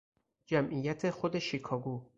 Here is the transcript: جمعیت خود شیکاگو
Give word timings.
جمعیت 0.45 1.09
خود 1.09 1.39
شیکاگو 1.39 2.05